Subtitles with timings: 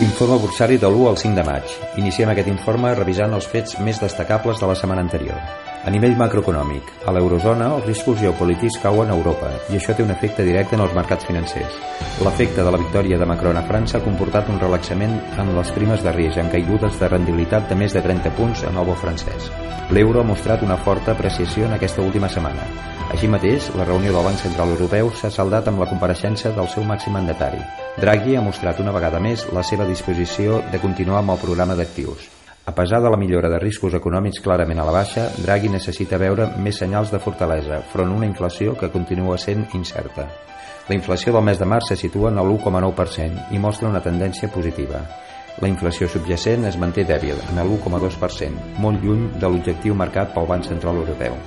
[0.00, 1.72] Informe bursari de l'1 al 5 de maig.
[1.98, 5.67] Iniciem aquest informe revisant els fets més destacables de la setmana anterior.
[5.86, 10.10] A nivell macroeconòmic, a l'eurozona els riscos geopolítics cauen a Europa i això té un
[10.10, 11.76] efecte directe en els mercats financers.
[12.26, 16.02] L'efecte de la victòria de Macron a França ha comportat un relaxament en les primes
[16.02, 19.50] de risc amb caigudes de rendibilitat de més de 30 punts en el bo francès.
[19.94, 22.66] L'euro ha mostrat una forta apreciació en aquesta última setmana.
[23.14, 26.84] Així mateix, la reunió del Banc Central Europeu s'ha saldat amb la compareixença del seu
[26.84, 27.62] màxim mandatari.
[28.02, 32.37] Draghi ha mostrat una vegada més la seva disposició de continuar amb el programa d'actius.
[32.68, 36.50] A pesar de la millora de riscos econòmics clarament a la baixa, Draghi necessita veure
[36.60, 40.26] més senyals de fortalesa front a una inflació que continua sent incerta.
[40.90, 44.50] La inflació del mes de març se situa en el 1,9% i mostra una tendència
[44.52, 45.00] positiva.
[45.64, 50.52] La inflació subjacent es manté dèbil, en el 1,2%, molt lluny de l'objectiu marcat pel
[50.52, 51.40] Banc Central Europeu.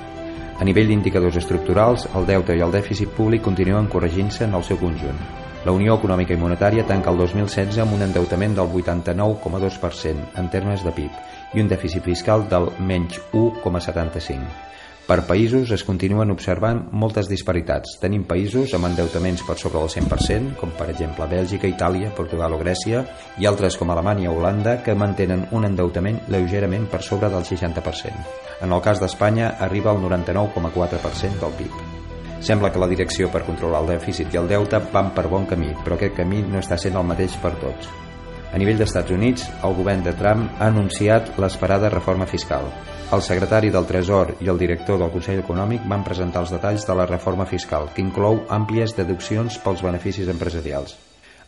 [0.57, 4.81] A nivell d'indicadors estructurals, el deute i el dèficit públic continuen corregint-se en el seu
[4.81, 5.21] conjunt.
[5.61, 10.81] La Unió Econòmica i Monetària tanca el 2016 amb un endeutament del 89,2% en termes
[10.81, 14.71] de PIB i un dèficit fiscal del menys 1,75%.
[15.05, 17.97] Per països es continuen observant moltes disparitats.
[18.01, 22.61] Tenim països amb endeutaments per sobre del 100%, com per exemple Bèlgica, Itàlia, Portugal o
[22.61, 23.05] Grècia,
[23.37, 28.29] i altres com Alemanya o Holanda, que mantenen un endeutament lleugerament per sobre del 60%.
[28.61, 32.00] En el cas d'Espanya arriba al 99,4% del PIB.
[32.41, 35.75] Sembla que la direcció per controlar el dèficit i el deute van per bon camí,
[35.85, 37.91] però aquest camí no està sent el mateix per tots.
[38.51, 42.65] A nivell d'Estats Units, el govern de Trump ha anunciat l'esperada reforma fiscal.
[43.13, 46.97] El secretari del Tresor i el director del Consell Econòmic van presentar els detalls de
[46.97, 50.97] la reforma fiscal, que inclou àmplies deduccions pels beneficis empresarials.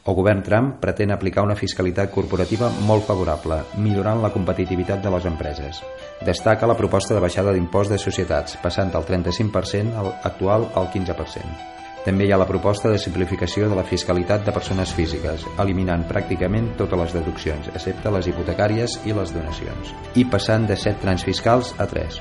[0.04, 5.28] El govern Trump pretén aplicar una fiscalitat corporativa molt favorable, millorant la competitivitat de les
[5.30, 5.80] empreses.
[6.28, 11.72] Destaca la proposta de baixada d'impost de societats, passant del 35% actual al 15%.
[12.04, 16.74] També hi ha la proposta de simplificació de la fiscalitat de persones físiques, eliminant pràcticament
[16.82, 21.72] totes les deduccions, excepte les hipotecàries i les donacions, i passant de 7 trams fiscals
[21.80, 22.20] a 3.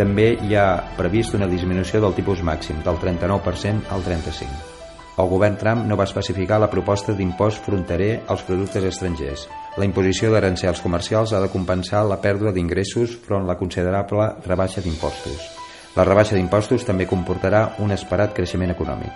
[0.00, 4.67] També hi ha previst una disminució del tipus màxim, del 39% al 35%.
[5.18, 9.48] El govern Trump no va especificar la proposta d'impost fronterer als productes estrangers.
[9.76, 15.48] La imposició d'arancels comercials ha de compensar la pèrdua d'ingressos front la considerable rebaixa d'impostos.
[15.96, 19.10] La rebaixa d'impostos també comportarà un esperat creixement econòmic.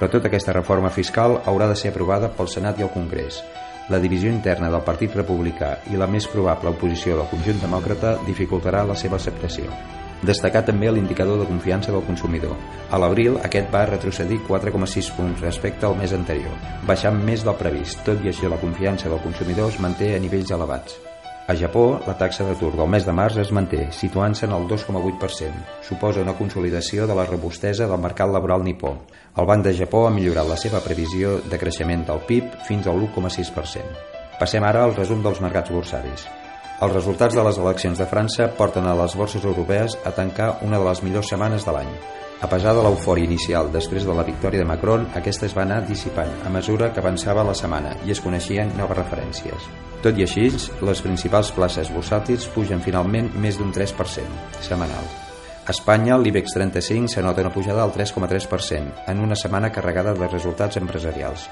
[0.00, 3.38] Però tota aquesta reforma fiscal haurà de ser aprovada pel Senat i el Congrés.
[3.88, 8.82] La divisió interna del Partit Republicà i la més probable oposició del conjunt demòcrata dificultarà
[8.82, 9.70] la seva acceptació.
[10.24, 12.54] Destacar també l'indicador de confiança del consumidor.
[12.90, 16.54] A l'abril aquest va retrocedir 4,6 punts respecte al mes anterior,
[16.88, 20.54] baixant més del previst, tot i així la confiança del consumidor es manté a nivells
[20.56, 20.96] elevats.
[21.46, 25.60] A Japó, la taxa d'atur del mes de març es manté, situant-se en el 2,8%.
[25.86, 28.96] Suposa una consolidació de la robustesa del mercat laboral nipó.
[29.36, 32.98] El Banc de Japó ha millorat la seva previsió de creixement del PIB fins al
[32.98, 33.94] 1,6%.
[34.40, 36.26] Passem ara al resum dels mercats borsaris.
[36.76, 40.76] Els resultats de les eleccions de França porten a les borses europees a tancar una
[40.76, 41.88] de les millors setmanes de l'any.
[42.44, 45.78] A pesar de l'eufòria inicial després de la victòria de Macron, aquesta es va anar
[45.88, 49.70] dissipant a mesura que avançava la setmana i es coneixien noves referències.
[50.04, 50.50] Tot i així,
[50.84, 55.08] les principals places bursàtils pugen finalment més d'un 3% setmanal.
[55.64, 60.76] A Espanya, l'IBEX 35 s'anota una pujada del 3,3% en una setmana carregada de resultats
[60.76, 61.48] empresarials.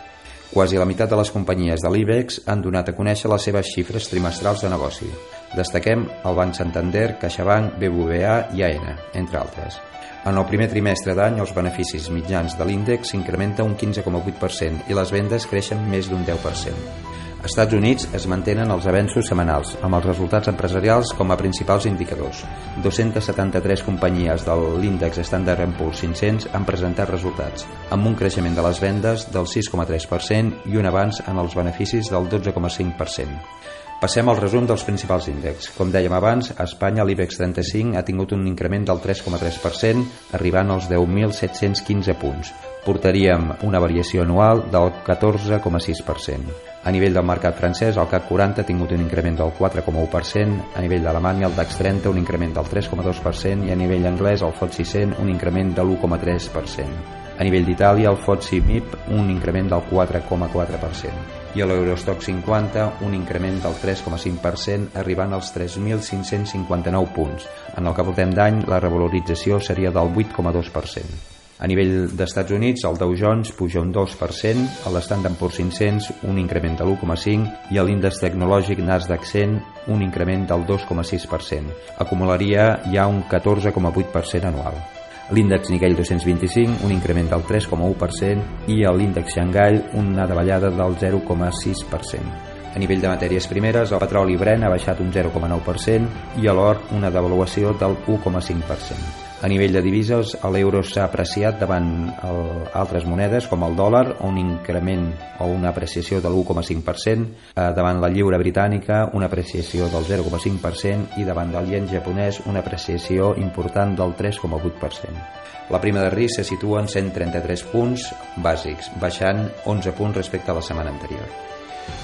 [0.53, 4.07] Quasi la meitat de les companyies de l'IBEX han donat a conèixer les seves xifres
[4.11, 5.09] trimestrals de negoci.
[5.57, 9.81] Destaquem el Banc Santander, CaixaBank, BBVA i AENA, entre altres.
[10.25, 15.13] En el primer trimestre d'any, els beneficis mitjans de l'índex s'incrementa un 15,8% i les
[15.13, 17.24] vendes creixen més d'un 10%.
[17.45, 22.41] Estats Units es mantenen els avenços setmanals, amb els resultats empresarials com a principals indicadors.
[22.87, 28.81] 273 companyies de l'índex Standard Poor's 500 han presentat resultats, amb un creixement de les
[28.81, 33.84] vendes del 6,3% i un avanç en els beneficis del 12,5%.
[34.01, 35.71] Passem al resum dels principals índexs.
[35.79, 40.03] Com dèiem abans, a Espanya l'IBEX 35 ha tingut un increment del 3,3%,
[40.37, 42.51] arribant als 10.715 punts.
[42.85, 46.57] Portaríem una variació anual del 14,6%.
[46.85, 50.83] A nivell del mercat francès, el CAC 40 ha tingut un increment del 4,1%, a
[50.85, 54.85] nivell d'Alemanya el DAX 30 un increment del 3,2% i a nivell anglès el FTSE
[54.99, 57.01] 100 un increment de l'1,3%.
[57.39, 63.15] A nivell d'Itàlia, el FTSE MIP un increment del 4,4% i a l'Eurostock 50 un
[63.15, 67.47] increment del 3,5% arribant als 3.559 punts.
[67.79, 71.33] En el que portem d'any, la revalorització seria del 8,2%.
[71.65, 76.75] A nivell d'Estats Units, el Dow Jones puja un 2%, l'Standard Poor's 500 un increment
[76.81, 81.79] de l'1,5% i l'índex tecnològic Nasdaq 100 un increment del 2,6%.
[82.03, 84.83] Acumularia ja un 14,8% anual
[85.31, 92.53] l'índex Nikkei 225 un increment del 3,1% i l'índex Xangai una davallada del 0,6%.
[92.75, 97.13] A nivell de matèries primeres, el petroli Brent ha baixat un 0,9% i l'or una
[97.15, 99.24] devaluació del 1,5%.
[99.43, 101.89] A nivell de divises, l'euro s'ha apreciat davant
[102.25, 102.39] el,
[102.81, 105.09] altres monedes com el dòlar, un increment
[105.43, 111.27] o una apreciació de l'1,5%, eh, davant la lliura britànica una apreciació del 0,5% i
[111.29, 115.27] davant del yen japonès una apreciació important del 3,8%.
[115.71, 118.11] La prima de risc se situa en 133 punts
[118.45, 121.54] bàsics, baixant 11 punts respecte a la setmana anterior.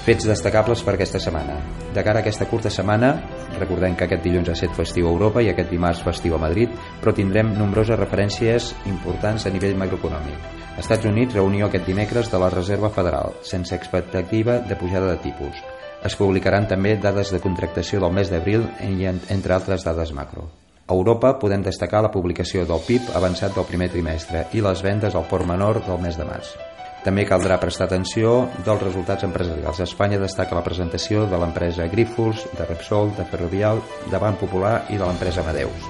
[0.01, 1.59] Fets destacables per aquesta setmana.
[1.93, 3.11] De cara a aquesta curta setmana,
[3.59, 6.73] recordem que aquest dilluns ha estat festiu a Europa i aquest dimarts festiu a Madrid,
[7.03, 10.47] però tindrem nombroses referències importants a nivell macroeconòmic.
[10.81, 15.61] Estats Units, reunió aquest dimecres de la Reserva Federal, sense expectativa de pujada de tipus.
[16.01, 20.49] Es publicaran també dades de contractació del mes d'abril i entre altres dades macro.
[20.87, 25.15] A Europa podem destacar la publicació del PIB avançat del primer trimestre i les vendes
[25.15, 26.55] al port menor del mes de març.
[27.01, 28.33] També caldrà prestar atenció
[28.65, 29.79] dels resultats empresarials.
[29.79, 33.81] A Espanya destaca la presentació de l'empresa Grífols, de Repsol, de Ferrovial,
[34.11, 35.89] de Banc Popular i de l'empresa Amadeus.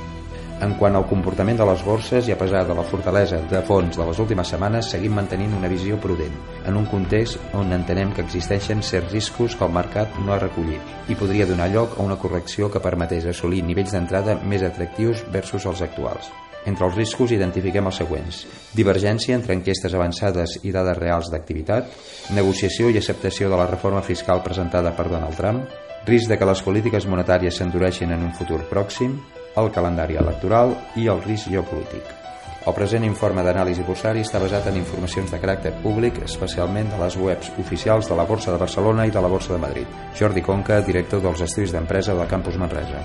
[0.62, 3.98] En quant al comportament de les borses i a pesar de la fortalesa de fons
[3.98, 6.38] de les últimes setmanes, seguim mantenint una visió prudent,
[6.70, 11.10] en un context on entenem que existeixen certs riscos que el mercat no ha recollit
[11.10, 15.66] i podria donar lloc a una correcció que permetés assolir nivells d'entrada més atractius versus
[15.66, 16.30] els actuals.
[16.70, 18.44] Entre els riscos identifiquem els següents.
[18.78, 21.90] Divergència entre enquestes avançades i dades reals d'activitat,
[22.38, 25.66] negociació i acceptació de la reforma fiscal presentada per Donald Trump,
[26.06, 29.18] risc de que les polítiques monetàries s'endureixin en un futur pròxim,
[29.58, 32.18] el calendari electoral i el risc geopolític.
[32.62, 37.18] El present informe d'anàlisi borsari està basat en informacions de caràcter públic, especialment de les
[37.18, 40.00] webs oficials de la Borsa de Barcelona i de la Borsa de Madrid.
[40.20, 43.02] Jordi Conca, director dels Estudis d'Empresa del Campus Manresa.